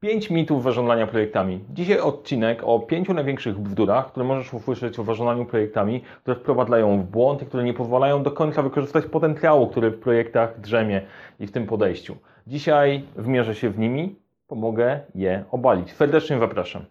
5 0.00 0.30
mitów 0.30 0.62
zarządzania 0.62 1.06
projektami. 1.06 1.60
Dzisiaj 1.74 2.00
odcinek 2.00 2.62
o 2.64 2.80
pięciu 2.80 3.14
największych 3.14 3.58
bzdurach, 3.58 4.10
które 4.10 4.26
możesz 4.26 4.54
usłyszeć 4.54 4.98
o 4.98 5.04
zarządzaniu 5.04 5.44
projektami, 5.44 6.02
które 6.22 6.36
wprowadzają 6.36 7.02
w 7.02 7.04
błąd 7.04 7.42
i 7.42 7.46
które 7.46 7.64
nie 7.64 7.74
pozwalają 7.74 8.22
do 8.22 8.30
końca 8.30 8.62
wykorzystać 8.62 9.06
potencjału, 9.06 9.66
który 9.66 9.90
w 9.90 10.00
projektach 10.00 10.60
drzemie 10.60 11.02
i 11.40 11.46
w 11.46 11.52
tym 11.52 11.66
podejściu. 11.66 12.16
Dzisiaj 12.46 13.02
wmierzę 13.16 13.54
się 13.54 13.70
w 13.70 13.78
nimi, 13.78 14.16
pomogę 14.46 15.00
je 15.14 15.44
obalić. 15.50 15.92
Serdecznie 15.92 16.38
zapraszam. 16.38 16.84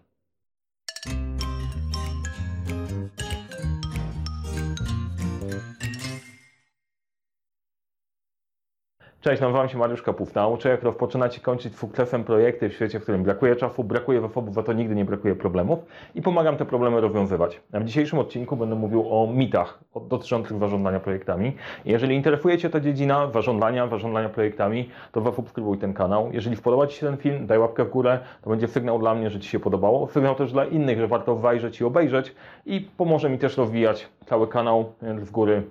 Cześć, 9.20 9.42
nazywam 9.42 9.68
się 9.68 9.78
Mariusz 9.78 10.02
Kapufta. 10.02 10.46
Uczę, 10.46 10.68
jak 10.68 10.82
rozpoczynać 10.82 11.38
i 11.38 11.40
kończyć 11.40 11.76
sukcesem 11.76 12.24
projekty 12.24 12.68
w 12.68 12.72
świecie, 12.72 13.00
w 13.00 13.02
którym 13.02 13.22
brakuje 13.22 13.56
czasu, 13.56 13.84
brakuje 13.84 14.20
zasobów, 14.20 14.54
za 14.54 14.62
to 14.62 14.72
nigdy 14.72 14.94
nie 14.94 15.04
brakuje 15.04 15.34
problemów 15.34 15.78
i 16.14 16.22
pomagam 16.22 16.56
te 16.56 16.64
problemy 16.64 17.00
rozwiązywać. 17.00 17.60
A 17.72 17.80
w 17.80 17.84
dzisiejszym 17.84 18.18
odcinku 18.18 18.56
będę 18.56 18.74
mówił 18.74 19.04
o 19.10 19.26
mitach 19.26 19.78
dotyczących 20.08 20.58
zarządzania 20.58 21.00
projektami. 21.00 21.52
Jeżeli 21.84 22.16
interesuje 22.16 22.58
Cię 22.58 22.70
ta 22.70 22.80
dziedzina 22.80 23.30
zarządzania, 23.30 23.88
zarządzania 23.88 24.28
projektami, 24.28 24.90
to 25.12 25.20
zasubskrybuj 25.20 25.78
ten 25.78 25.94
kanał. 25.94 26.30
Jeżeli 26.32 26.56
spodoba 26.56 26.86
Ci 26.86 26.98
się 26.98 27.06
ten 27.06 27.16
film, 27.16 27.46
daj 27.46 27.58
łapkę 27.58 27.84
w 27.84 27.90
górę, 27.90 28.18
to 28.42 28.50
będzie 28.50 28.68
sygnał 28.68 28.98
dla 28.98 29.14
mnie, 29.14 29.30
że 29.30 29.40
Ci 29.40 29.48
się 29.48 29.60
podobało. 29.60 30.08
Sygnał 30.08 30.34
też 30.34 30.52
dla 30.52 30.64
innych, 30.64 30.98
że 30.98 31.08
warto 31.08 31.36
wejrzeć 31.36 31.80
i 31.80 31.84
obejrzeć 31.84 32.34
i 32.66 32.80
pomoże 32.96 33.30
mi 33.30 33.38
też 33.38 33.56
rozwijać 33.56 34.08
cały 34.26 34.48
kanał, 34.48 34.92
więc 35.02 35.22
z 35.22 35.30
góry 35.30 35.62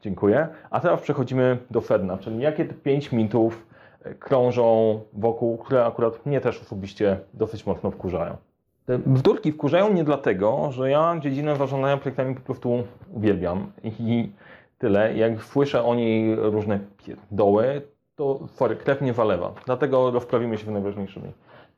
Dziękuję. 0.00 0.48
A 0.70 0.80
teraz 0.80 1.00
przechodzimy 1.00 1.58
do 1.70 1.80
sedna, 1.80 2.18
czyli 2.18 2.40
jakie 2.40 2.64
te 2.64 2.74
pięć 2.74 3.12
mitów 3.12 3.66
e, 4.02 4.14
krążą 4.14 5.00
wokół, 5.12 5.58
które 5.58 5.84
akurat 5.84 6.26
mnie 6.26 6.40
też 6.40 6.62
osobiście 6.62 7.20
dosyć 7.34 7.66
mocno 7.66 7.90
wkurzają. 7.90 8.36
Te 8.86 8.98
bzdurki 8.98 9.52
wkurzają 9.52 9.90
mnie 9.90 10.04
dlatego, 10.04 10.72
że 10.72 10.90
ja 10.90 11.16
dziedzinę 11.20 11.56
zarządzania 11.56 11.96
projektami 11.96 12.34
po 12.34 12.40
prostu 12.40 12.82
uwielbiam 13.12 13.72
i 13.84 14.30
tyle. 14.78 15.14
Jak 15.16 15.42
słyszę 15.42 15.84
o 15.84 15.94
niej 15.94 16.36
różne 16.36 16.80
doły, 17.30 17.82
to 18.16 18.40
sorry, 18.54 18.76
krew 18.76 19.00
mnie 19.00 19.14
zalewa. 19.14 19.52
Dlatego 19.66 20.10
rozprawimy 20.10 20.58
się 20.58 20.66
w 20.66 20.70
najważniejszymi. 20.70 21.32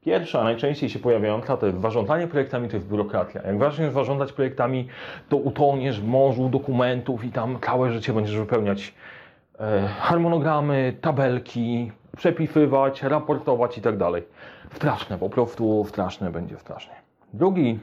Pierwsza, 0.09 0.45
najczęściej 0.45 0.91
się 0.91 0.99
pojawiająca, 0.99 1.57
to 1.57 1.67
jest 1.67 1.81
zarządzanie 1.81 2.27
projektami, 2.27 2.69
to 2.69 2.77
jest 2.77 2.89
biurokracja. 2.89 3.43
Jak 3.43 3.59
ważne 3.59 3.85
jest 3.85 3.95
zarządzać 3.95 4.33
projektami, 4.33 4.89
to 5.29 5.37
utoniesz 5.37 6.01
w 6.01 6.07
morzu 6.07 6.49
dokumentów 6.49 7.25
i 7.25 7.33
tam 7.33 7.59
całe 7.67 7.93
życie 7.93 8.13
będziesz 8.13 8.37
wypełniać 8.37 8.95
e, 9.61 9.89
harmonogramy, 9.89 10.97
tabelki, 11.01 11.93
przepisywać, 12.17 13.03
raportować 13.03 13.79
i 13.79 13.81
tak 13.81 13.97
dalej. 13.97 14.23
Straszne, 14.75 15.19
po 15.19 15.31
prostu 15.31 15.85
straszne 15.89 16.31
będzie 16.31 16.59
strasznie. 16.59 16.95
Drugi 17.35 17.79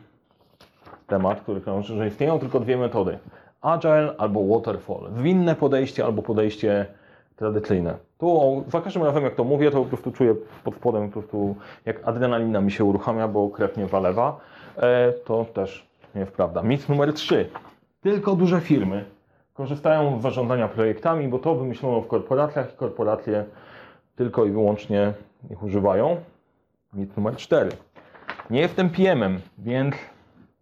temat, 1.08 1.42
który 1.42 1.62
krąży, 1.62 1.96
że 1.96 2.08
istnieją 2.08 2.40
tylko 2.40 2.60
dwie 2.60 2.78
metody. 2.78 3.20
Agile 3.62 4.16
albo 4.18 4.48
waterfall. 4.48 5.10
Zwinne 5.18 5.56
podejście 5.56 6.06
albo 6.06 6.22
podejście 6.22 6.86
tradycyjne. 7.36 7.98
Tu 8.18 8.64
za 8.68 8.82
każdym 8.82 9.04
razem 9.04 9.24
jak 9.24 9.36
to 9.36 9.44
mówię, 9.44 9.72
to 9.72 9.80
po 9.80 9.86
prostu 9.86 10.12
czuję 10.12 10.36
pod 10.64 10.76
spodem 10.76 11.08
po 11.08 11.20
prostu 11.20 11.56
jak 11.86 12.08
adrenalina 12.08 12.62
mi 12.62 12.72
się 12.72 12.84
uruchamia, 12.84 13.28
bo 13.28 13.50
krew 13.50 13.78
mnie 13.78 13.88
zalewa. 13.88 14.40
E, 14.78 15.12
to 15.12 15.46
też 15.46 15.88
nie 16.16 16.22
jest 16.22 16.34
prawda. 16.34 16.64
Mit 16.64 16.90
numer 16.90 17.14
3. 17.14 17.50
Tylko 18.02 18.36
duże 18.36 18.62
firmy 18.62 19.06
korzystają 19.54 20.20
z 20.20 20.22
zarządzania 20.22 20.68
projektami, 20.68 21.28
bo 21.28 21.40
to 21.40 21.56
wymyślono 21.56 22.02
w 22.02 22.08
korporacjach 22.08 22.74
i 22.74 22.78
korporacje 22.78 23.46
tylko 24.16 24.46
i 24.46 24.52
wyłącznie 24.52 25.14
ich 25.52 25.64
używają. 25.64 26.18
Mit 26.94 27.18
numer 27.18 27.36
4. 27.36 27.72
Nie 28.50 28.60
jestem 28.60 28.90
PM-em, 28.90 29.42
więc 29.58 29.96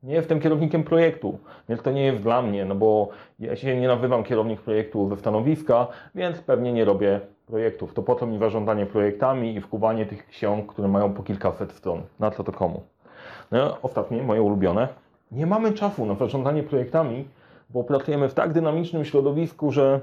nie 0.04 0.14
jestem 0.14 0.40
kierownikiem 0.40 0.84
projektu, 0.84 1.38
więc 1.70 1.82
to 1.82 1.92
nie 1.92 2.06
jest 2.06 2.22
dla 2.22 2.42
mnie, 2.42 2.66
no 2.66 2.76
bo 2.76 3.10
ja 3.40 3.56
się 3.56 3.78
nie 3.78 3.88
nazywam 3.88 4.24
kierownik 4.24 4.62
projektu 4.62 5.10
ze 5.10 5.18
stanowiska, 5.18 5.88
więc 6.16 6.42
pewnie 6.42 6.74
nie 6.74 6.86
robię 6.86 7.20
projektów. 7.46 7.94
To 7.94 8.04
po 8.04 8.16
to 8.16 8.28
mi 8.28 8.40
zarządzanie 8.40 8.86
projektami 8.86 9.56
i 9.56 9.62
wkuwanie 9.62 10.06
tych 10.06 10.28
ksiąg, 10.28 10.74
które 10.74 10.88
mają 10.88 11.14
po 11.14 11.24
kilkaset 11.24 11.72
stron. 11.72 12.02
Na 12.20 12.32
co 12.32 12.44
to 12.44 12.52
komu? 12.52 12.82
No, 13.52 13.78
ostatnie, 13.82 14.24
moje 14.24 14.42
ulubione. 14.42 14.88
Nie 15.32 15.46
mamy 15.46 15.72
czasu 15.72 16.06
na 16.06 16.16
zarządzanie 16.16 16.64
projektami, 16.64 17.26
bo 17.70 17.84
pracujemy 17.84 18.30
w 18.30 18.34
tak 18.34 18.54
dynamicznym 18.54 19.06
środowisku, 19.06 19.72
że 19.72 20.00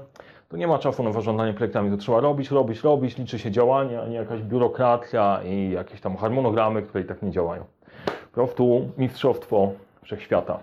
to 0.49 0.57
nie 0.57 0.67
ma 0.67 0.79
czasu 0.79 1.03
na 1.03 1.11
zarządzanie 1.11 1.53
projektami. 1.53 1.91
To 1.91 1.97
trzeba 1.97 2.19
robić, 2.19 2.51
robić, 2.51 2.81
robić, 2.81 3.17
liczy 3.17 3.39
się 3.39 3.51
działania, 3.51 4.01
a 4.01 4.07
nie 4.07 4.15
jakaś 4.15 4.41
biurokracja 4.41 5.41
i 5.45 5.71
jakieś 5.71 6.01
tam 6.01 6.17
harmonogramy, 6.17 6.81
które 6.81 7.03
i 7.03 7.07
tak 7.07 7.21
nie 7.21 7.31
działają. 7.31 7.63
Po 8.05 8.33
prostu 8.33 8.89
mistrzostwo 8.97 9.71
wszechświata. 10.03 10.59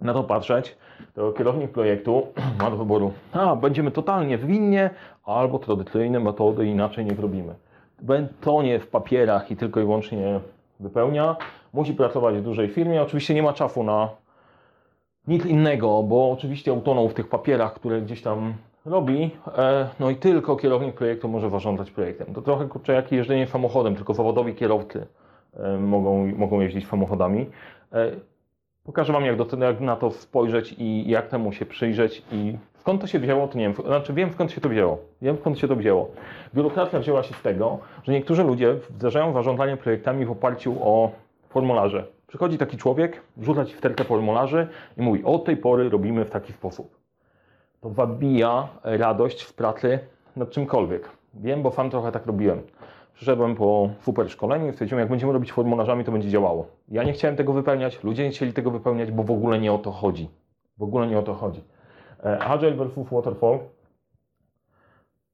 Na 0.00 0.14
to 0.14 0.24
patrzeć, 0.24 0.76
to 1.14 1.32
kierownik 1.32 1.70
projektu 1.70 2.26
ma 2.60 2.70
do 2.70 2.76
wyboru, 2.76 3.12
a 3.32 3.56
będziemy 3.56 3.90
totalnie 3.90 4.38
zwinnie, 4.38 4.90
albo 5.24 5.58
tradycyjne 5.58 6.20
metody 6.20 6.66
inaczej 6.66 7.04
nie 7.04 7.14
zrobimy. 7.14 7.54
To 8.40 8.62
nie 8.62 8.80
w 8.80 8.86
papierach 8.86 9.50
i 9.50 9.56
tylko 9.56 9.80
i 9.80 9.82
wyłącznie 9.82 10.40
wypełnia. 10.80 11.36
Musi 11.72 11.94
pracować 11.94 12.36
w 12.36 12.42
dużej 12.42 12.68
firmie. 12.68 13.02
Oczywiście 13.02 13.34
nie 13.34 13.42
ma 13.42 13.52
czasu 13.52 13.82
na 13.82 14.08
nic 15.26 15.46
innego, 15.46 16.02
bo 16.02 16.30
oczywiście 16.30 16.72
utonął 16.72 17.08
w 17.08 17.14
tych 17.14 17.28
papierach, 17.28 17.74
które 17.74 18.02
gdzieś 18.02 18.22
tam 18.22 18.54
robi, 18.84 19.30
e, 19.58 19.88
no 20.00 20.10
i 20.10 20.16
tylko 20.16 20.56
kierownik 20.56 20.94
projektu 20.94 21.28
może 21.28 21.50
zarządzać 21.50 21.90
projektem. 21.90 22.34
To 22.34 22.42
trochę 22.42 22.68
kurczę 22.68 22.92
jak 22.92 23.12
jeżdżenie 23.12 23.46
samochodem, 23.46 23.96
tylko 23.96 24.14
zawodowi 24.14 24.54
kierowcy 24.54 25.06
e, 25.56 25.78
mogą, 25.78 26.26
mogą 26.36 26.60
jeździć 26.60 26.86
samochodami. 26.86 27.46
Pokażę 28.88 29.12
Wam, 29.12 29.24
jak, 29.24 29.36
do, 29.36 29.64
jak 29.66 29.80
na 29.80 29.96
to 29.96 30.10
spojrzeć 30.10 30.74
i 30.78 31.10
jak 31.10 31.28
temu 31.28 31.52
się 31.52 31.66
przyjrzeć 31.66 32.22
i 32.32 32.56
skąd 32.74 33.00
to 33.00 33.06
się 33.06 33.18
wzięło, 33.18 33.48
to 33.48 33.58
nie 33.58 33.64
wiem. 33.64 33.74
Znaczy 33.86 34.12
wiem, 34.12 34.32
skąd 34.32 34.52
się 34.52 34.60
to 34.60 34.68
wzięło. 34.68 34.98
Wiem, 35.22 35.36
skąd 35.36 35.58
się 35.58 35.68
to 35.68 35.76
wzięło. 35.76 36.10
Biurokracja 36.54 36.98
wzięła 36.98 37.22
się 37.22 37.34
z 37.34 37.42
tego, 37.42 37.78
że 38.02 38.12
niektórzy 38.12 38.44
ludzie 38.44 38.74
wdrażają 38.74 39.32
zarządzanie 39.32 39.76
projektami 39.76 40.26
w 40.26 40.30
oparciu 40.30 40.76
o 40.80 41.10
formularze. 41.48 42.06
Przychodzi 42.26 42.58
taki 42.58 42.76
człowiek, 42.76 43.20
wrzuca 43.36 43.64
Ci 43.64 43.74
w 43.74 43.80
terkę 43.80 44.04
formularzy 44.04 44.68
i 44.96 45.02
mówi, 45.02 45.24
od 45.24 45.44
tej 45.44 45.56
pory 45.56 45.88
robimy 45.88 46.24
w 46.24 46.30
taki 46.30 46.52
sposób. 46.52 46.96
To 47.80 47.90
zabija 47.90 48.68
radość 48.82 49.42
w 49.42 49.54
pracy 49.54 49.98
nad 50.36 50.50
czymkolwiek. 50.50 51.08
Wiem, 51.34 51.62
bo 51.62 51.70
sam 51.70 51.90
trochę 51.90 52.12
tak 52.12 52.26
robiłem. 52.26 52.62
Przyszedłem 53.18 53.54
po 53.54 53.90
super 54.02 54.30
szkoleniu 54.30 54.66
i 54.66 54.96
jak 54.96 55.08
będziemy 55.08 55.32
robić 55.32 55.52
formularzami, 55.52 56.04
to 56.04 56.12
będzie 56.12 56.28
działało. 56.28 56.66
Ja 56.88 57.02
nie 57.02 57.12
chciałem 57.12 57.36
tego 57.36 57.52
wypełniać, 57.52 58.04
ludzie 58.04 58.24
nie 58.24 58.30
chcieli 58.30 58.52
tego 58.52 58.70
wypełniać, 58.70 59.10
bo 59.10 59.22
w 59.22 59.30
ogóle 59.30 59.58
nie 59.58 59.72
o 59.72 59.78
to 59.78 59.90
chodzi. 59.90 60.28
W 60.78 60.82
ogóle 60.82 61.06
nie 61.06 61.18
o 61.18 61.22
to 61.22 61.34
chodzi. 61.34 61.60
E, 62.24 62.38
Agile 62.38 62.74
versus 62.74 63.08
Waterfall. 63.10 63.58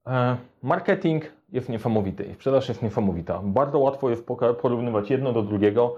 E, 0.07 0.37
marketing 0.63 1.25
jest 1.53 1.69
niesamowity, 1.69 2.35
sprzedaż 2.35 2.69
jest 2.69 2.83
niesamowita. 2.83 3.41
Bardzo 3.45 3.79
łatwo 3.79 4.11
jest 4.11 4.27
porównywać 4.63 5.11
jedno 5.11 5.33
do 5.33 5.43
drugiego. 5.43 5.97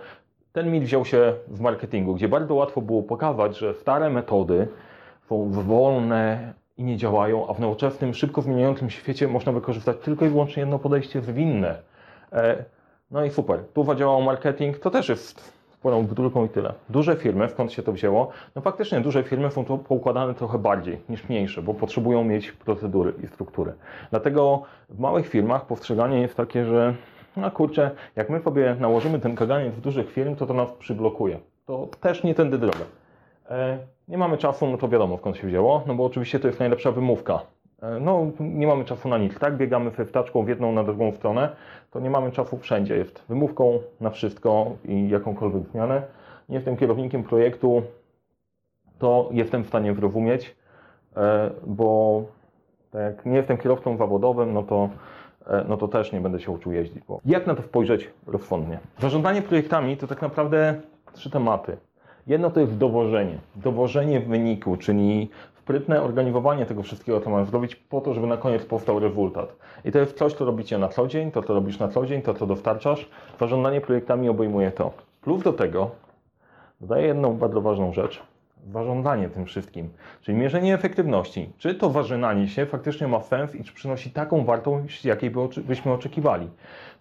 Ten 0.53 0.73
mit 0.73 0.85
wziął 0.85 1.05
się 1.05 1.35
w 1.49 1.61
marketingu, 1.61 2.15
gdzie 2.15 2.29
bardzo 2.29 2.55
łatwo 2.55 2.81
było 2.83 3.03
pokazać, 3.03 3.59
że 3.59 3.75
stare 3.75 4.11
metody 4.11 4.69
są 5.29 5.51
wolne, 5.51 6.55
i 6.79 6.85
nie 6.85 6.97
działają, 6.97 7.49
a 7.49 7.55
w 7.55 7.61
nowoczesnym, 7.61 8.15
szybko 8.15 8.43
zmieniającym 8.43 8.91
świecie 8.91 9.29
można 9.29 9.53
wykorzystać 9.53 9.97
tylko 9.99 10.25
i 10.25 10.29
wyłącznie 10.29 10.61
jedno 10.61 10.79
podejście 10.79 11.21
zwinne. 11.21 11.79
E, 12.33 12.65
no 13.11 13.25
i 13.25 13.31
super. 13.31 13.61
Tu 13.75 13.85
zadziałał 13.85 14.23
marketing, 14.23 14.79
to 14.79 14.91
też 14.91 15.09
jest 15.09 15.57
sporą 15.73 16.07
bzdurką 16.07 16.45
i 16.45 16.49
tyle. 16.49 16.73
Duże 16.89 17.17
firmy, 17.17 17.49
skąd 17.49 17.73
się 17.73 17.83
to 17.83 17.93
wzięło? 17.93 18.29
No 18.55 18.63
faktycznie 18.63 19.01
duże 19.01 19.23
firmy 19.23 19.51
są 19.51 19.65
to 19.65 19.79
poukładane 19.79 20.35
trochę 20.35 20.59
bardziej 20.59 21.01
niż 21.09 21.29
mniejsze, 21.29 21.63
bo 21.63 21.75
potrzebują 21.75 22.25
mieć 22.25 22.53
procedury 22.53 23.13
i 23.25 23.27
struktury. 23.27 23.73
Dlatego 24.11 24.63
w 24.89 24.99
małych 24.99 25.29
firmach 25.29 25.67
postrzeganie 25.67 26.21
jest 26.21 26.37
takie, 26.37 26.65
że 26.65 26.95
no 27.37 27.51
kurczę, 27.51 27.91
jak 28.17 28.31
my 28.31 28.41
sobie 28.41 28.77
nałożymy 28.81 29.19
ten 29.19 29.35
kaganiec 29.37 29.75
w 29.75 29.81
dużych 29.81 30.13
firm, 30.13 30.37
to 30.37 30.47
to 30.47 30.55
nas 30.55 30.73
przyblokuje. 30.73 31.39
To 31.67 31.89
też 32.01 32.23
nie 32.23 32.35
tędy 32.35 32.59
droga. 32.59 32.85
E, 33.51 33.79
nie 34.09 34.19
mamy 34.19 34.39
czasu, 34.39 34.67
no 34.67 34.79
to 34.79 34.89
wiadomo 34.89 35.19
skąd 35.19 35.37
się 35.37 35.47
wzięło, 35.47 35.83
no 35.87 35.95
bo 35.95 36.05
oczywiście 36.05 36.41
to 36.41 36.47
jest 36.47 36.61
najlepsza 36.61 36.93
wymówka. 36.93 37.41
E, 37.83 38.01
no, 38.01 38.27
nie 38.41 38.67
mamy 38.67 38.85
czasu 38.85 39.09
na 39.09 39.19
nic, 39.19 39.39
tak? 39.39 39.57
Biegamy 39.57 39.91
wtaczką 39.91 40.45
w 40.45 40.49
jedną 40.49 40.73
na 40.73 40.85
drugą 40.85 41.13
stronę, 41.13 41.57
to 41.91 42.01
nie 42.01 42.11
mamy 42.11 42.33
czasu 42.33 42.59
wszędzie. 42.59 42.97
Jest 42.97 43.25
wymówką 43.29 43.79
na 44.01 44.11
wszystko 44.11 44.71
i 44.85 45.09
jakąkolwiek 45.09 45.63
zmianę. 45.67 46.03
Nie 46.49 46.55
jestem 46.55 46.77
kierownikiem 46.77 47.23
projektu, 47.23 47.83
to 48.99 49.29
jestem 49.33 49.65
w 49.65 49.67
stanie 49.67 49.95
zrozumieć, 49.95 50.57
e, 51.17 51.51
bo 51.67 52.23
tak 52.91 53.03
jak 53.03 53.27
nie 53.27 53.37
jestem 53.37 53.59
kierowcą 53.59 53.97
zawodowym, 53.97 54.55
no 54.55 54.63
to, 54.63 54.89
no 55.69 55.77
to 55.77 55.89
też 55.89 56.13
nie 56.13 56.21
będę 56.21 56.41
się 56.41 56.51
uczył 56.51 56.73
jeździć. 56.73 57.05
Bo 57.09 57.21
jak 57.25 57.47
na 57.47 57.55
to 57.55 57.63
spojrzeć 57.63 58.11
rozsądnie? 58.27 58.79
Zarządzanie 58.99 59.43
projektami 59.43 59.97
to 59.97 60.07
tak 60.07 60.23
naprawdę 60.23 60.81
trzy 61.13 61.31
tematy. 61.31 61.77
Jedno 62.27 62.51
to 62.51 62.61
jest 62.61 62.77
dowożenie. 62.77 63.39
Dowożenie 63.57 64.21
wyniku, 64.21 64.77
czyli 64.77 65.31
sprytne 65.59 66.03
organizowanie 66.03 66.67
tego 66.67 66.83
wszystkiego, 66.83 67.21
co 67.21 67.31
masz 67.31 67.49
zrobić 67.49 67.77
po 67.77 68.01
to, 68.01 68.15
żeby 68.15 68.27
na 68.27 68.37
koniec 68.37 68.65
powstał 68.65 68.99
rezultat. 68.99 69.57
I 69.85 69.93
to 69.93 69.99
jest 69.99 70.19
coś, 70.19 70.33
co 70.33 70.45
robicie 70.45 70.79
na 70.79 70.89
co 70.89 71.07
dzień, 71.07 71.31
to 71.31 71.43
co 71.43 71.55
robisz 71.55 71.79
na 71.79 71.89
co 71.89 72.07
dzień, 72.07 72.23
to 72.23 72.35
co 72.35 72.47
dostarczasz. 72.47 73.09
Zarządzanie 73.41 73.81
projektami 73.81 74.29
obejmuje 74.29 74.71
to. 74.71 74.93
Plus 75.23 75.43
do 75.43 75.53
tego 75.53 75.91
dodaję 76.81 77.07
jedną 77.07 77.37
bardzo 77.37 77.61
ważną 77.61 77.93
rzecz. 77.93 78.23
Zarządzanie 78.73 79.29
tym 79.29 79.47
wszystkim, 79.47 79.89
czyli 80.23 80.39
mierzenie 80.39 80.75
efektywności. 80.75 81.51
Czy 81.59 81.75
to 81.75 81.91
warzynanie 81.91 82.49
się 82.49 82.67
faktycznie 82.67 83.09
ma 83.09 83.21
sens 83.21 83.55
i 83.55 83.65
czy 83.65 83.73
przynosi 83.73 84.11
taką 84.11 84.45
wartość, 84.45 85.05
jakiej 85.05 85.31
by, 85.31 85.41
byśmy 85.69 85.93
oczekiwali. 85.93 86.49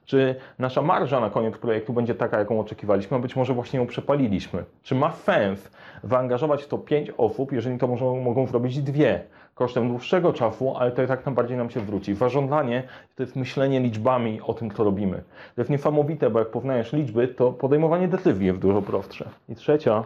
Czy 0.05 0.35
nasza 0.59 0.81
marża 0.81 1.19
na 1.19 1.29
koniec 1.29 1.57
projektu 1.57 1.93
będzie 1.93 2.15
taka, 2.15 2.39
jaką 2.39 2.59
oczekiwaliśmy, 2.59 3.17
a 3.17 3.19
być 3.19 3.35
może 3.35 3.53
właśnie 3.53 3.79
ją 3.79 3.87
przepaliliśmy? 3.87 4.63
Czy 4.83 4.95
ma 4.95 5.11
sens 5.11 5.71
zaangażować 6.03 6.63
w 6.63 6.67
to 6.67 6.77
pięć 6.77 7.11
osób, 7.17 7.51
jeżeli 7.51 7.77
to 7.77 7.87
może, 7.87 8.05
mogą 8.05 8.47
zrobić 8.47 8.79
dwie? 8.79 9.23
Kosztem 9.55 9.87
dłuższego 9.87 10.33
czasu, 10.33 10.75
ale 10.77 10.91
to 10.91 11.03
i 11.03 11.07
tak 11.07 11.25
najbardziej 11.25 11.57
nam 11.57 11.69
się 11.69 11.79
zwróci. 11.79 12.15
Zarządzanie 12.15 12.83
to 13.15 13.23
jest 13.23 13.35
myślenie 13.35 13.79
liczbami 13.79 14.41
o 14.41 14.53
tym, 14.53 14.71
co 14.71 14.83
robimy. 14.83 15.23
To 15.55 15.61
jest 15.61 15.71
niesamowite, 15.71 16.29
bo 16.29 16.39
jak 16.39 16.49
poznajesz 16.49 16.93
liczby, 16.93 17.27
to 17.27 17.51
podejmowanie 17.51 18.07
decyzji 18.07 18.45
jest 18.45 18.59
dużo 18.59 18.81
prostsze. 18.81 19.29
I 19.49 19.55
trzecia, 19.55 20.03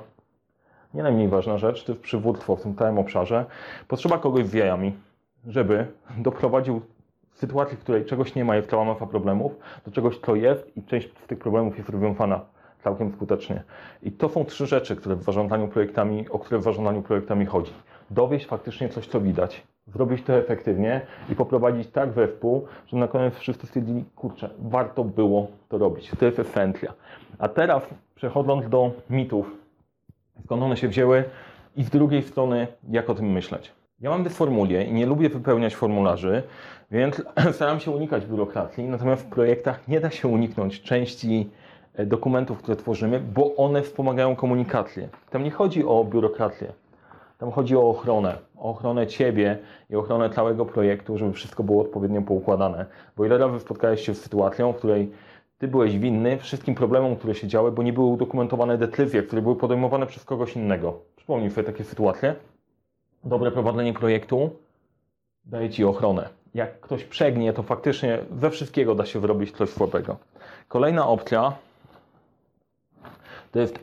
nie 0.93 1.03
najmniej 1.03 1.27
ważna 1.27 1.57
rzecz, 1.57 1.83
to 1.83 1.91
jest 1.91 2.03
przywództwo 2.03 2.55
w 2.55 2.61
tym 2.61 2.75
całym 2.75 2.99
obszarze. 2.99 3.45
Potrzeba 3.87 4.17
kogoś 4.17 4.45
z 4.45 4.53
jajami, 4.53 4.93
żeby 5.47 5.87
doprowadził 6.17 6.81
sytuacji, 7.33 7.77
w 7.77 7.79
której 7.79 8.05
czegoś 8.05 8.35
nie 8.35 8.45
ma, 8.45 8.55
jest 8.55 8.69
cała 8.69 8.85
masa 8.85 9.07
problemów, 9.07 9.51
do 9.85 9.91
czegoś, 9.91 10.17
co 10.17 10.35
jest 10.35 10.77
i 10.77 10.83
część 10.83 11.09
z 11.23 11.27
tych 11.27 11.39
problemów 11.39 11.77
jest 11.77 11.89
rozwiązana 11.89 12.41
całkiem 12.83 13.11
skutecznie. 13.11 13.63
I 14.03 14.11
to 14.11 14.29
są 14.29 14.45
trzy 14.45 14.67
rzeczy, 14.67 14.95
które 14.95 15.15
w 15.15 15.23
zarządzaniu 15.23 15.67
projektami, 15.67 16.29
o 16.29 16.39
które 16.39 16.59
w 16.59 16.63
zarządzaniu 16.63 17.01
projektami 17.01 17.45
chodzi. 17.45 17.73
Dowieść 18.11 18.45
faktycznie 18.45 18.89
coś, 18.89 19.07
co 19.07 19.21
widać, 19.21 19.63
zrobić 19.87 20.23
to 20.23 20.33
efektywnie 20.33 21.01
i 21.29 21.35
poprowadzić 21.35 21.87
tak 21.87 22.11
we 22.11 22.27
wpół, 22.27 22.65
że 22.87 22.97
na 22.97 23.07
koniec 23.07 23.35
wszyscy 23.35 23.67
stwierdzili, 23.67 24.05
kurczę, 24.15 24.49
warto 24.59 25.03
było 25.03 25.47
to 25.69 25.77
robić. 25.77 26.11
To 26.19 26.25
jest 26.25 26.39
esencja. 26.39 26.93
A 27.39 27.47
teraz 27.47 27.83
przechodząc 28.15 28.69
do 28.69 28.91
mitów, 29.09 29.58
skąd 30.45 30.63
one 30.63 30.77
się 30.77 30.87
wzięły 30.87 31.23
i 31.75 31.83
z 31.83 31.89
drugiej 31.89 32.23
strony, 32.23 32.67
jak 32.89 33.09
o 33.09 33.15
tym 33.15 33.31
myśleć. 33.31 33.71
Ja 34.01 34.09
mam 34.09 34.23
dysformulię 34.23 34.83
i 34.83 34.93
nie 34.93 35.05
lubię 35.05 35.29
wypełniać 35.29 35.75
formularzy, 35.75 36.43
więc 36.91 37.23
staram 37.55 37.79
się 37.79 37.91
unikać 37.91 38.25
biurokracji, 38.25 38.83
natomiast 38.83 39.23
w 39.23 39.29
projektach 39.29 39.87
nie 39.87 39.99
da 39.99 40.09
się 40.09 40.27
uniknąć 40.27 40.81
części 40.81 41.49
e, 41.93 42.05
dokumentów, 42.05 42.57
które 42.57 42.75
tworzymy, 42.75 43.19
bo 43.19 43.55
one 43.55 43.81
wspomagają 43.81 44.35
komunikację. 44.35 45.09
Tam 45.29 45.43
nie 45.43 45.51
chodzi 45.51 45.85
o 45.85 46.03
biurokrację, 46.03 46.73
tam 47.37 47.51
chodzi 47.51 47.75
o 47.75 47.89
ochronę, 47.89 48.37
o 48.57 48.69
ochronę 48.69 49.07
Ciebie 49.07 49.57
i 49.89 49.95
ochronę 49.95 50.29
całego 50.29 50.65
projektu, 50.65 51.17
żeby 51.17 51.33
wszystko 51.33 51.63
było 51.63 51.81
odpowiednio 51.81 52.21
poukładane. 52.21 52.85
Bo 53.17 53.25
ile 53.25 53.37
razy 53.37 53.59
spotkałeś 53.59 54.05
się 54.05 54.15
z 54.15 54.21
sytuacją, 54.21 54.73
w 54.73 54.77
której 54.77 55.11
Ty 55.59 55.67
byłeś 55.67 55.97
winny 55.97 56.37
wszystkim 56.37 56.75
problemom, 56.75 57.15
które 57.15 57.35
się 57.35 57.47
działy, 57.47 57.71
bo 57.71 57.83
nie 57.83 57.93
były 57.93 58.07
udokumentowane 58.07 58.77
decyzje, 58.77 59.23
które 59.23 59.41
były 59.41 59.55
podejmowane 59.55 60.07
przez 60.07 60.25
kogoś 60.25 60.55
innego. 60.55 60.99
Przypomnij 61.15 61.51
sobie 61.51 61.67
takie 61.67 61.83
sytuacje. 61.83 62.35
Dobre 63.23 63.51
prowadzenie 63.51 63.93
projektu 63.93 64.49
daje 65.45 65.69
Ci 65.69 65.83
ochronę 65.83 66.39
jak 66.53 66.79
ktoś 66.79 67.03
przegnie, 67.03 67.53
to 67.53 67.63
faktycznie 67.63 68.19
we 68.31 68.49
wszystkiego 68.49 68.95
da 68.95 69.05
się 69.05 69.19
wyrobić 69.19 69.51
coś 69.51 69.69
słabego. 69.69 70.17
Kolejna 70.67 71.07
opcja 71.07 71.53
to 73.51 73.59
jest 73.59 73.79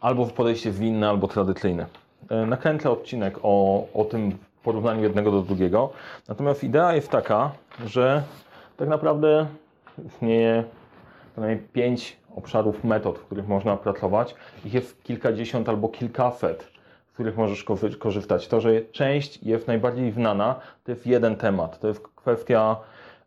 albo 0.00 0.26
podejście 0.26 0.72
zwinne, 0.72 1.08
albo 1.08 1.28
tradycyjne. 1.28 1.86
E, 2.30 2.46
nakręcę 2.46 2.90
odcinek 2.90 3.38
o, 3.42 3.86
o 3.94 4.04
tym 4.04 4.38
porównaniu 4.62 5.02
jednego 5.02 5.30
do 5.30 5.42
drugiego. 5.42 5.90
Natomiast 6.28 6.64
idea 6.64 6.94
jest 6.94 7.10
taka, 7.10 7.52
że 7.86 8.22
tak 8.76 8.88
naprawdę 8.88 9.46
istnieje 10.06 10.64
przynajmniej 11.34 11.68
pięć 11.72 12.16
obszarów 12.36 12.84
metod, 12.84 13.18
w 13.18 13.24
których 13.24 13.48
można 13.48 13.76
pracować. 13.76 14.34
Ich 14.64 14.74
jest 14.74 15.02
kilkadziesiąt 15.02 15.68
albo 15.68 15.88
kilkaset 15.88 16.74
z 17.06 17.14
których 17.14 17.36
możesz 17.36 17.64
korzystać. 17.98 18.48
To, 18.48 18.60
że 18.60 18.82
część 18.82 19.42
jest 19.42 19.66
najbardziej 19.66 20.12
znana, 20.12 20.60
to 20.84 20.92
jest 20.92 21.06
jeden 21.06 21.36
temat. 21.36 21.80
To 21.80 21.88
jest 21.88 22.08
kwestia, 22.08 22.76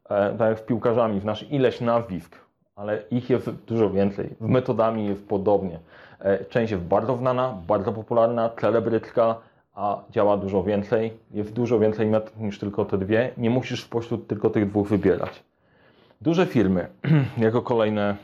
e, 0.09 0.37
tak 0.37 0.49
jak 0.49 0.59
z 0.59 0.61
piłkarzami, 0.61 1.19
znasz 1.19 1.51
ileś 1.51 1.81
nazwisk, 1.81 2.35
ale 2.75 3.03
ich 3.11 3.29
jest 3.29 3.49
dużo 3.49 3.89
więcej. 3.89 4.35
Z 4.41 4.47
metodami 4.47 5.07
jest 5.07 5.27
podobnie. 5.27 5.79
E, 6.19 6.45
część 6.45 6.71
jest 6.71 6.83
bardzo 6.83 7.17
znana, 7.17 7.57
bardzo 7.67 7.91
popularna, 7.91 8.49
celebrycka, 8.61 9.35
a 9.75 10.01
działa 10.11 10.37
dużo 10.37 10.63
więcej. 10.63 11.13
Jest 11.31 11.53
dużo 11.53 11.79
więcej 11.79 12.07
metod 12.07 12.39
niż 12.39 12.59
tylko 12.59 12.85
te 12.85 12.97
dwie. 12.97 13.31
Nie 13.37 13.49
musisz 13.49 13.83
spośród 13.83 14.27
tylko 14.27 14.49
tych 14.49 14.69
dwóch 14.69 14.87
wybierać. 14.87 15.43
Duże 16.21 16.45
firmy, 16.45 16.87
jako 17.37 17.61
kolejne, 17.61 18.15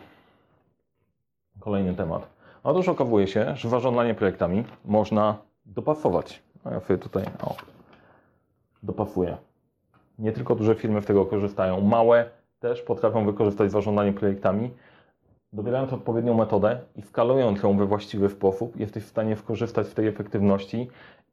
kolejny 1.59 1.93
temat. 1.93 2.27
Otóż 2.63 2.89
okazuje 2.89 3.27
się, 3.27 3.55
że 3.55 3.69
zarządzanie 3.69 4.13
projektami 4.13 4.63
można 4.85 5.37
dopasować. 5.65 6.43
A 6.63 6.71
ja 6.71 6.79
sobie 6.79 6.97
tutaj 6.97 7.23
o, 7.41 7.55
dopasuję. 8.83 9.37
Nie 10.19 10.31
tylko 10.31 10.55
duże 10.55 10.75
firmy 10.75 11.01
z 11.01 11.05
tego 11.05 11.25
korzystają, 11.25 11.81
małe 11.81 12.29
też 12.59 12.81
potrafią 12.81 13.25
wykorzystać 13.25 13.71
zarządzanie 13.71 14.13
projektami. 14.13 14.69
Dobierając 15.53 15.93
odpowiednią 15.93 16.33
metodę 16.33 16.79
i 16.95 17.01
skalując 17.01 17.63
ją 17.63 17.77
we 17.77 17.85
właściwy 17.85 18.29
sposób, 18.29 18.79
jesteś 18.79 19.03
w 19.03 19.09
stanie 19.09 19.35
skorzystać 19.35 19.87
z 19.87 19.93
tej 19.93 20.07
efektywności 20.07 20.89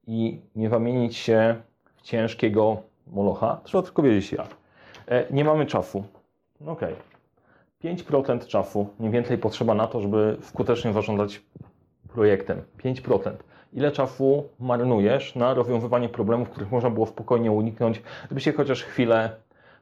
i 0.07 0.41
nie 0.57 0.71
zamienić 0.71 1.17
się 1.17 1.57
w 1.97 2.03
ciężkiego 2.03 2.77
molocha. 3.07 3.61
Trzeba 3.65 3.83
tylko 3.83 4.03
wiedzieć 4.03 4.33
jak. 4.33 4.49
E, 5.07 5.33
nie 5.33 5.45
mamy 5.45 5.67
czasu. 5.67 6.05
Ok. 6.67 6.81
5% 7.85 8.47
czasu 8.47 8.89
mniej 8.99 9.13
więcej 9.13 9.39
potrzeba 9.39 9.75
na 9.75 9.87
to, 9.87 10.01
żeby 10.01 10.37
skutecznie 10.41 10.93
zarządzać 10.93 11.43
projektem. 12.09 12.63
5% 12.85 13.33
ile 13.73 13.93
czasu 13.93 14.45
marnujesz 14.61 15.35
na 15.35 15.55
rozwiązywanie 15.55 16.09
problemów, 16.09 16.51
których 16.51 16.71
można 16.71 16.91
było 16.91 17.07
spokojnie 17.07 17.53
uniknąć, 17.53 18.03
gdyby 18.27 18.41
się 18.41 18.53
chociaż 18.53 18.83
chwilę 18.83 19.37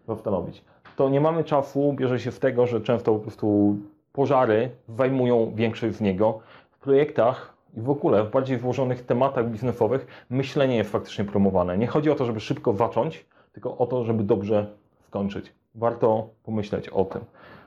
zastanowić. 0.08 0.64
To 0.96 1.08
nie 1.08 1.20
mamy 1.20 1.44
czasu, 1.44 1.92
bierze 1.92 2.20
się 2.20 2.32
z 2.32 2.38
tego, 2.38 2.66
że 2.66 2.81
często 2.81 3.12
po 3.12 3.19
prostu 3.19 3.76
pożary 4.12 4.70
zajmują 4.88 5.52
większość 5.54 5.96
z 5.96 6.00
niego. 6.00 6.40
W 6.70 6.78
projektach 6.78 7.54
i 7.76 7.81
w 7.81 7.90
ogóle 7.90 8.24
w 8.24 8.31
bardziej 8.31 8.58
złożonych 8.58 9.06
tematach 9.06 9.50
biznesowych 9.50 10.06
myślenie 10.31 10.76
jest 10.76 10.90
faktycznie 10.90 11.24
promowane. 11.24 11.78
Nie 11.78 11.86
chodzi 11.86 12.10
o 12.10 12.14
to, 12.14 12.24
żeby 12.24 12.40
szybko 12.40 12.72
zacząć, 12.72 13.26
tylko 13.52 13.78
o 13.78 13.86
to, 13.86 14.04
żeby 14.04 14.24
dobrze 14.24 14.66
skończyć. 15.06 15.52
Warto 15.75 16.29
pomyśleć 16.43 16.88
o 16.88 17.05
tym. 17.05 17.20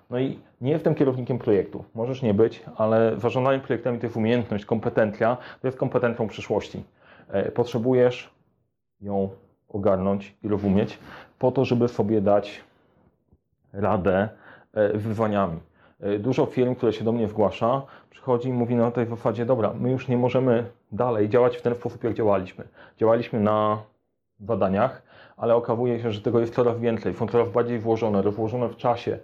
No 0.09 0.19
i 0.19 0.39
nie 0.61 0.71
jestem 0.71 0.95
kierownikiem 0.95 1.39
projektu. 1.39 1.83
Możesz 1.95 2.21
nie 2.21 2.33
być, 2.33 2.63
ale 2.75 3.19
zarządzanie 3.19 3.59
projektami 3.59 3.99
to 3.99 4.05
jest 4.05 4.17
umiejętność, 4.17 4.65
kompetencja, 4.65 5.37
to 5.61 5.67
jest 5.67 5.77
kompetencją 5.77 6.27
przyszłości. 6.27 6.83
E, 7.29 7.51
potrzebujesz 7.51 8.29
ją 9.01 9.29
ogarnąć 9.69 10.35
i 10.43 10.47
rozumieć 10.47 10.99
po 11.39 11.51
to, 11.51 11.65
żeby 11.65 11.87
sobie 11.87 12.21
dać 12.21 12.61
radę 13.73 14.29
z 14.73 14.77
e, 14.77 14.97
wyzwaniami. 14.97 15.59
E, 15.99 16.19
dużo 16.19 16.45
firm, 16.45 16.75
które 16.75 16.93
się 16.93 17.03
do 17.03 17.11
mnie 17.11 17.27
zgłasza, 17.27 17.81
przychodzi 18.09 18.49
i 18.49 18.53
mówi 18.53 18.75
na 18.75 18.91
tej 18.91 19.05
zasadzie, 19.05 19.45
dobra, 19.45 19.73
my 19.79 19.91
już 19.91 20.07
nie 20.07 20.17
możemy 20.17 20.65
dalej 20.91 21.29
działać 21.29 21.57
w 21.57 21.61
ten 21.61 21.75
sposób, 21.75 22.03
jak 22.03 22.13
działaliśmy. 22.13 22.67
Działaliśmy 22.97 23.39
na 23.39 23.83
badaniach, 24.39 25.01
ale 25.41 25.55
okazuje 25.55 25.99
się, 25.99 26.11
że 26.11 26.21
tego 26.21 26.39
jest 26.39 26.53
coraz 26.53 26.79
więcej, 26.79 27.13
są 27.13 27.27
coraz 27.27 27.49
bardziej 27.49 27.79
włożone, 27.79 28.21
rozłożone 28.21 28.69
w 28.69 28.77
czasie, 28.77 29.19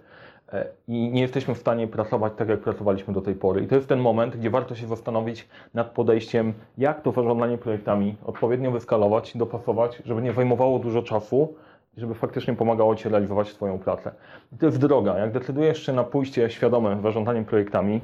E, 0.52 0.66
i 0.88 1.10
nie 1.10 1.20
jesteśmy 1.20 1.54
w 1.54 1.58
stanie 1.58 1.86
pracować 1.86 2.32
tak, 2.36 2.48
jak 2.48 2.60
pracowaliśmy 2.60 3.14
do 3.14 3.20
tej 3.20 3.34
pory. 3.34 3.62
I 3.62 3.66
to 3.66 3.74
jest 3.74 3.88
ten 3.88 4.00
moment, 4.00 4.36
gdzie 4.36 4.50
warto 4.50 4.74
się 4.74 4.86
zastanowić 4.86 5.48
nad 5.74 5.90
podejściem, 5.90 6.52
jak 6.78 7.02
to 7.02 7.12
zarządzanie 7.12 7.58
projektami 7.58 8.16
odpowiednio 8.26 8.70
wyskalować, 8.70 9.36
dopasować, 9.36 10.02
żeby 10.04 10.22
nie 10.22 10.32
zajmowało 10.32 10.78
dużo 10.78 11.02
czasu 11.02 11.54
i 11.96 12.00
żeby 12.00 12.14
faktycznie 12.14 12.54
pomagało 12.54 12.96
Ci 12.96 13.08
realizować 13.08 13.48
swoją 13.48 13.78
pracę. 13.78 14.10
I 14.52 14.56
to 14.56 14.66
jest 14.66 14.78
droga. 14.78 15.18
Jak 15.18 15.32
decydujesz 15.32 15.86
się 15.86 15.92
na 15.92 16.04
pójście 16.04 16.50
świadome 16.50 17.00
zarządzaniem 17.02 17.44
projektami, 17.44 18.00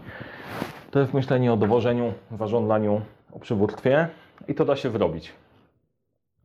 to 0.90 1.00
jest 1.00 1.14
myślenie 1.14 1.52
o 1.52 1.56
dowożeniu, 1.56 2.12
zarządzaniu, 2.38 3.00
o 3.32 3.38
przywództwie 3.38 4.08
i 4.48 4.54
to 4.54 4.64
da 4.64 4.76
się 4.76 4.90
zrobić. 4.90 5.32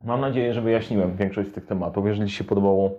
Mam 0.03 0.21
nadzieję, 0.21 0.53
że 0.53 0.61
wyjaśniłem 0.61 1.15
większość 1.15 1.49
z 1.49 1.53
tych 1.53 1.65
tematów. 1.65 2.07
Jeżeli 2.07 2.29
się 2.29 2.43
podobało, 2.43 2.91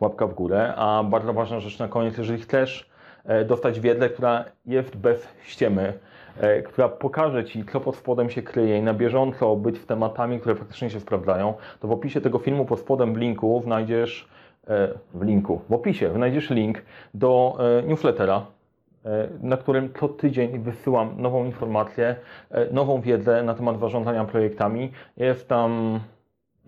łapka 0.00 0.26
w 0.26 0.34
górę. 0.34 0.74
A 0.76 1.04
bardzo 1.04 1.32
ważna 1.32 1.60
rzecz 1.60 1.78
na 1.78 1.88
koniec, 1.88 2.18
jeżeli 2.18 2.38
chcesz 2.38 2.90
e, 3.24 3.44
dostać 3.44 3.80
wiedzę, 3.80 4.08
która 4.08 4.44
jest 4.66 4.96
bez 4.96 5.28
ściemy, 5.42 5.92
e, 6.40 6.62
która 6.62 6.88
pokaże 6.88 7.44
Ci, 7.44 7.64
co 7.72 7.80
pod 7.80 7.96
spodem 7.96 8.30
się 8.30 8.42
kryje 8.42 8.78
i 8.78 8.82
na 8.82 8.94
bieżąco 8.94 9.56
być 9.56 9.78
w 9.78 9.86
tematami, 9.86 10.40
które 10.40 10.54
faktycznie 10.54 10.90
się 10.90 11.00
sprawdzają, 11.00 11.54
to 11.80 11.88
w 11.88 11.92
opisie 11.92 12.20
tego 12.20 12.38
filmu 12.38 12.64
pod 12.64 12.80
spodem 12.80 13.14
w 13.14 13.16
linku 13.16 13.60
znajdziesz 13.64 14.28
e, 14.68 14.88
w 15.14 15.22
linku, 15.22 15.60
w 15.68 15.72
opisie 15.72 16.12
znajdziesz 16.14 16.50
link 16.50 16.82
do 17.14 17.58
newslettera, 17.86 18.46
na 19.40 19.56
którym 19.56 19.92
co 20.00 20.08
tydzień 20.08 20.58
wysyłam 20.58 21.14
nową 21.22 21.44
informację, 21.44 22.16
nową 22.72 23.00
wiedzę 23.00 23.42
na 23.42 23.54
temat 23.54 23.80
zarządzania 23.80 24.24
projektami. 24.24 24.92
Jest 25.16 25.48
tam 25.48 26.00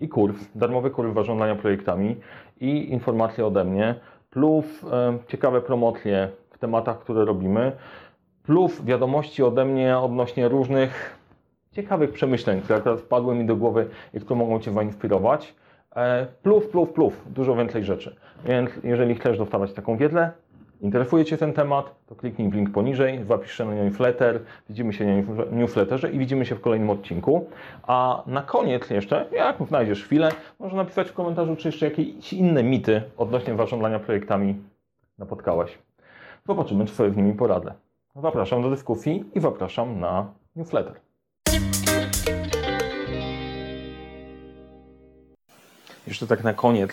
i 0.01 0.09
kurs, 0.09 0.35
darmowy 0.55 0.91
kurs 0.91 1.13
zarządzania 1.13 1.55
projektami 1.55 2.15
i 2.61 2.91
informacje 2.91 3.45
ode 3.45 3.63
mnie, 3.63 3.95
plus 4.29 4.65
e, 4.83 5.17
ciekawe 5.27 5.61
promocje 5.61 6.29
w 6.51 6.57
tematach, 6.57 6.99
które 6.99 7.25
robimy, 7.25 7.71
plus 8.43 8.85
wiadomości 8.85 9.43
ode 9.43 9.65
mnie 9.65 9.97
odnośnie 9.97 10.47
różnych 10.47 11.17
ciekawych 11.71 12.11
przemyśleń, 12.11 12.61
które 12.61 12.79
akurat 12.79 12.99
wpadły 12.99 13.35
mi 13.35 13.45
do 13.45 13.55
głowy 13.55 13.89
i 14.13 14.19
które 14.19 14.39
mogą 14.39 14.59
Cię 14.59 14.71
zainspirować. 14.71 15.55
E, 15.95 16.27
plus, 16.43 16.67
plus, 16.67 16.89
plus, 16.89 17.13
dużo 17.25 17.55
więcej 17.55 17.83
rzeczy. 17.83 18.15
Więc 18.45 18.69
jeżeli 18.83 19.15
chcesz 19.15 19.37
dostawać 19.37 19.73
taką 19.73 19.97
wiedzę, 19.97 20.31
interesuje 20.81 21.25
Cię 21.25 21.37
ten 21.37 21.53
temat, 21.53 21.95
to 22.07 22.15
kliknij 22.15 22.49
w 22.49 22.53
link 22.53 22.71
poniżej, 22.71 23.23
zapisz 23.27 23.57
się 23.57 23.65
na 23.65 23.73
newsletter, 23.73 24.39
widzimy 24.69 24.93
się 24.93 25.05
na 25.05 25.45
newsletterze 25.51 26.11
i 26.11 26.19
widzimy 26.19 26.45
się 26.45 26.55
w 26.55 26.61
kolejnym 26.61 26.89
odcinku. 26.89 27.49
A 27.83 28.23
na 28.27 28.41
koniec 28.41 28.89
jeszcze, 28.89 29.25
jak 29.31 29.57
znajdziesz 29.67 30.03
chwilę, 30.03 30.29
można 30.59 30.77
napisać 30.77 31.09
w 31.09 31.13
komentarzu, 31.13 31.55
czy 31.55 31.67
jeszcze 31.67 31.85
jakieś 31.85 32.33
inne 32.33 32.63
mity 32.63 33.01
odnośnie 33.17 33.57
zarządzania 33.57 33.99
projektami 33.99 34.55
napotkałeś. 35.17 35.77
Zobaczymy, 36.47 36.85
czy 36.85 36.95
sobie 36.95 37.11
z 37.11 37.17
nimi 37.17 37.33
poradzę. 37.33 37.73
Zapraszam 38.15 38.61
do 38.61 38.69
dyskusji 38.69 39.25
i 39.35 39.39
zapraszam 39.39 39.99
na 39.99 40.33
newsletter. 40.55 40.93
Jeszcze 46.07 46.27
tak 46.27 46.43
na 46.43 46.53
koniec, 46.53 46.91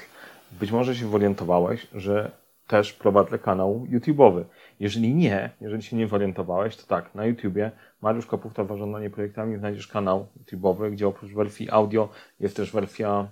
być 0.60 0.72
może 0.72 0.96
się 0.96 1.08
zorientowałeś, 1.08 1.86
że 1.94 2.30
też 2.68 2.92
prowadzę 2.92 3.38
kanał 3.38 3.86
YouTube'owy. 3.90 4.44
Jeżeli 4.80 5.14
nie, 5.14 5.50
jeżeli 5.60 5.82
się 5.82 5.96
nie 5.96 6.08
zorientowałeś, 6.08 6.76
to 6.76 6.86
tak, 6.86 7.14
na 7.14 7.26
YouTubie 7.26 7.70
Mariusz 8.02 8.26
Kapufta 8.26 8.64
Zarządzanie 8.64 9.10
Projektami 9.10 9.58
znajdziesz 9.58 9.88
kanał 9.88 10.26
YouTube'owy, 10.40 10.90
gdzie 10.90 11.08
oprócz 11.08 11.32
wersji 11.32 11.70
audio 11.70 12.08
jest 12.40 12.56
też 12.56 12.72
wersja 12.72 13.28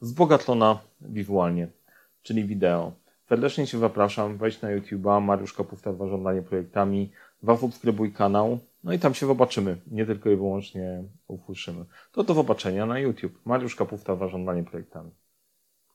wzbogacona 0.00 0.78
wizualnie, 1.00 1.68
czyli 2.22 2.44
wideo. 2.44 2.92
Serdecznie 3.28 3.66
Cię 3.66 3.78
zapraszam, 3.78 4.36
wejdź 4.36 4.62
na 4.62 4.68
YouTube'a 4.68 5.22
Mariusz 5.22 5.52
Kapufta 5.54 5.92
Zarządzanie 5.92 6.42
Projektami, 6.42 7.12
zasubskrybuj 7.42 8.12
kanał, 8.12 8.58
no 8.84 8.92
i 8.92 8.98
tam 8.98 9.14
się 9.14 9.26
zobaczymy, 9.26 9.76
nie 9.86 10.06
tylko 10.06 10.30
i 10.30 10.36
wyłącznie 10.36 11.04
usłyszymy. 11.28 11.84
To 12.12 12.24
do 12.24 12.34
zobaczenia 12.34 12.86
na 12.86 12.98
YouTube. 12.98 13.40
Mariusz 13.44 13.76
Kapufta 13.76 14.16
Zarządzanie 14.16 14.64
Projektami. 14.64 15.10